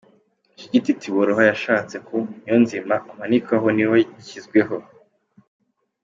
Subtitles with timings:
[0.65, 4.75] Igiti Tiboroha yashatse ko Niyonzima amanikwaho ni we wagishyizweho.